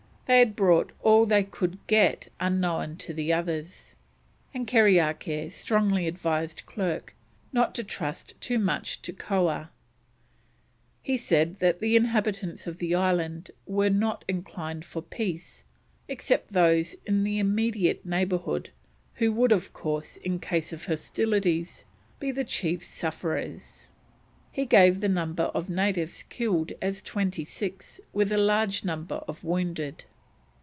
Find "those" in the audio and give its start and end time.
16.53-16.95